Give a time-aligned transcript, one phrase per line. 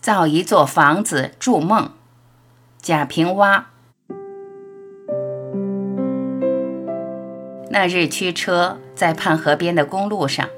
[0.00, 1.90] 造一座房子筑梦，
[2.80, 3.64] 贾平凹。
[7.68, 10.48] 那日驱车在泮河边的公路上，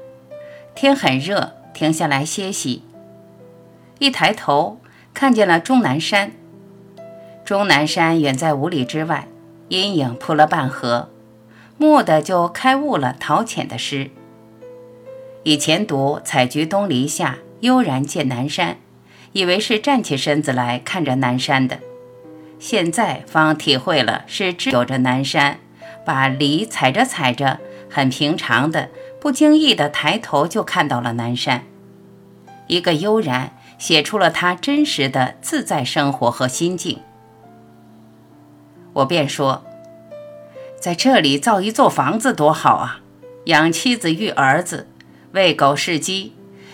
[0.73, 2.83] 天很热，停下来歇息。
[3.99, 4.79] 一抬头，
[5.13, 6.31] 看见了终南山。
[7.43, 9.27] 终南山远在五里之外，
[9.67, 11.09] 阴影铺了半河，
[11.79, 14.09] 蓦地就开悟了陶潜的诗。
[15.43, 18.77] 以前读“采菊东篱下，悠然见南山”。
[19.33, 21.79] 以为是站起身子来看着南山的，
[22.59, 25.59] 现在方体会了是只有着南山，
[26.05, 31.63] 把梨踩着踩着，很平常的，不经意的抬头就看到了南山。
[32.67, 36.99] 一个悠然，写出了他真实的自在生活和心境。
[38.93, 39.65] 我便说，
[40.79, 43.01] 在这里造一座房子多好啊，
[43.45, 44.87] 养妻子育儿子，
[45.31, 46.33] 喂狗试鸡，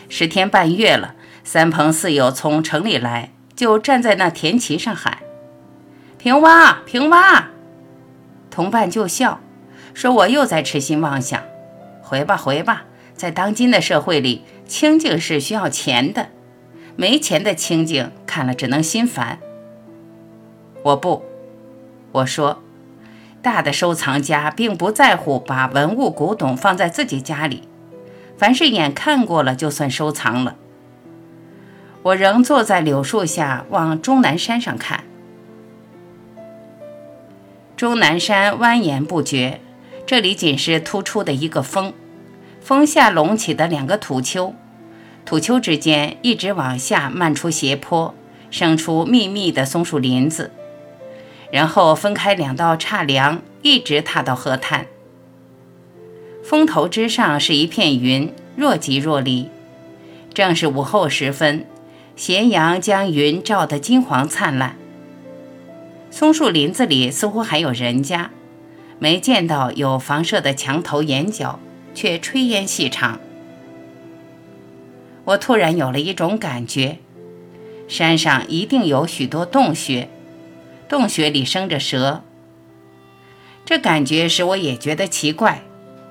[0.10, 1.16] 十天半月了。
[1.44, 5.20] 三朋四友从城里来，就站在那田畦上喊
[6.18, 7.50] ：“平蛙，平蛙！”
[8.52, 9.40] 同伴就笑，
[9.94, 11.42] 说：“我又在痴心妄想。”
[12.02, 16.30] 回吧，回吧，在当今的社会里，清静是需要钱的，
[16.96, 19.40] 没钱的清静看了只能心烦。
[20.84, 21.24] 我不，
[22.12, 22.64] 我说，
[23.42, 27.64] 大的收藏家并不在乎把文物古董放在自己家里，
[28.38, 30.56] 凡是眼看过了就算收藏了。
[32.02, 35.04] 我仍坐在柳树下，往终南山上看。
[37.76, 39.60] 终南山蜿蜒不绝，
[40.06, 41.94] 这里仅是突出的一个峰，
[42.62, 44.54] 峰下隆起的两个土丘，
[45.26, 48.14] 土丘之间一直往下漫出斜坡，
[48.50, 50.52] 生出密密的松树林子，
[51.52, 54.86] 然后分开两道岔梁，一直踏到河滩。
[56.44, 59.50] 峰头之上是一片云，若即若离，
[60.34, 61.66] 正是午后时分。
[62.20, 64.76] 斜阳将云照得金黄灿烂。
[66.12, 68.32] 松树林子里似乎还有人家，
[69.00, 71.62] 没见到有房舍的墙头檐角，
[71.96, 73.22] 却炊烟细长。
[75.24, 76.98] 我突然有了一种感觉，
[77.88, 80.10] 山上一定有许多洞穴，
[80.90, 82.22] 洞穴里生着蛇。
[83.64, 85.62] 这感觉使我也觉得奇怪。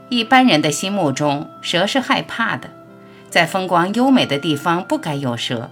[0.08, 2.70] 一般人的心目中，蛇是害怕的，
[3.28, 5.70] 在风光优美的地方不该有蛇。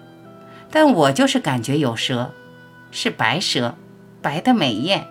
[0.78, 2.34] 但我就是感觉有蛇，
[2.90, 3.76] 是白蛇，
[4.20, 5.06] 白的美艳。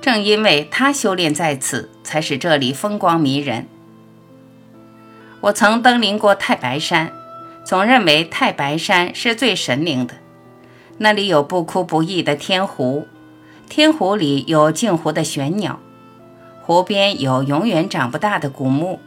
[0.00, 3.66] 正因为它修炼在此，才使这里风光迷人。
[5.40, 7.12] 我曾登临过太白山，
[7.64, 10.14] 总认为太白山是最神灵的。
[10.98, 13.08] 那里有不哭不易的天湖，
[13.68, 15.80] 天湖里有镜湖的玄鸟，
[16.62, 19.00] 湖边有永远长不大的古木。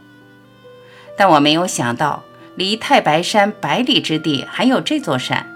[1.16, 2.22] 但我没有想到。
[2.56, 5.46] 离太白山百里之地还有这座山，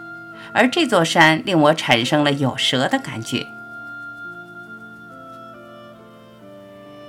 [0.53, 3.47] 而这座山令我产生了有蛇的感觉。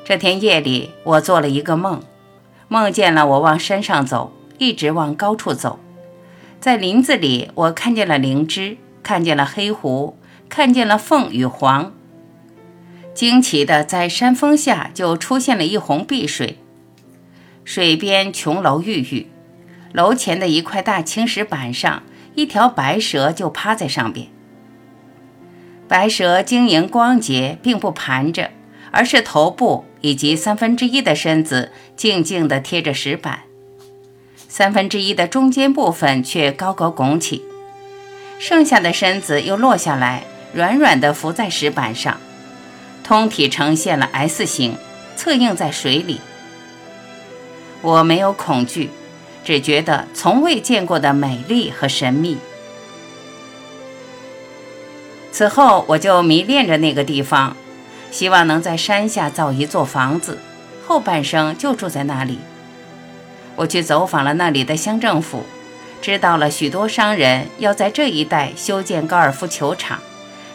[0.06, 2.02] 这天夜里，我做了一个梦，
[2.70, 5.80] 梦见了我往山上走，一直往高处走，
[6.60, 11.94] 在林子里，我看见了灵芝，看见了黑狐，看见了凤与凰。
[13.14, 16.58] 惊奇的，在山峰下就出现了一泓碧水，
[17.66, 19.28] 水边琼楼玉宇。
[19.94, 22.04] 楼前的一块大青石板上，
[22.36, 24.28] 一条白蛇就趴在上边。
[25.88, 28.52] 白蛇晶莹光洁，并不盘着，
[28.92, 33.42] 而是头部以及三分之一的身子静静地贴着石板，
[34.48, 37.44] 三分之一的中间部分却高高拱起，
[38.40, 40.24] 剩下的身子又落下来，
[40.54, 42.18] 软软地浮在石板上，
[43.04, 44.78] 通体呈现了 S 形，
[45.18, 46.22] 侧映在水里。
[47.82, 48.90] 我没有恐惧。
[49.44, 52.38] 只觉得从未见过的美丽和神秘。
[55.32, 57.56] 此后，我就迷恋着那个地方，
[58.12, 60.40] 希望能在山下造一座房子，
[60.86, 62.40] 后半生就住在那里。
[63.56, 65.46] 我去走访了那里的乡政府，
[66.02, 70.00] 知道了许多商人要在这一带修建高尔夫球场，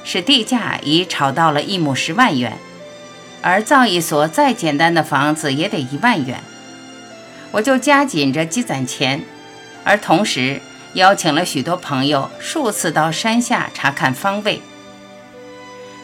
[0.05, 2.59] 使地价已炒到了一亩十万元，
[3.43, 6.41] 而造一所再简单的房子也得一万元。
[7.57, 9.23] 我就加紧着积攒钱，
[9.83, 10.61] 而同时
[10.93, 14.61] 邀请了许多朋友数次到山下查看方位。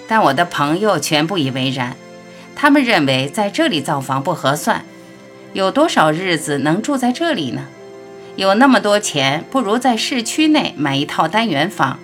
[0.09, 1.95] 但我的朋友全不以为然，
[2.57, 4.87] 他们认为在这里造房不合算，
[5.53, 7.67] 有多少日子能住在这里呢？
[8.37, 11.99] 有那么多钱，不如在市区内买一套单元房，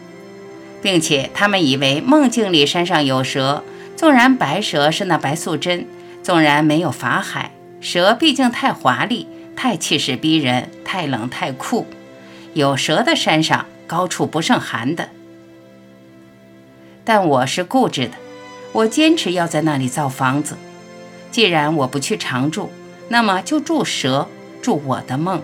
[0.83, 3.65] 并且他们以为梦境里山上有蛇，
[3.97, 5.87] 纵然白蛇是那白素贞，
[6.23, 7.53] 纵然没有法海。
[7.81, 9.29] 蛇毕竟太华丽，
[9.61, 11.85] 太气势逼人，太冷太酷。
[12.55, 15.09] 有蛇的山上高处不胜寒的。
[17.05, 18.13] 但我是固执的，
[18.71, 20.57] 我坚持要在那里造房子。
[21.33, 22.71] 既然我不去常住，
[23.09, 24.29] 那么就住蛇，
[24.63, 25.43] 住我的梦。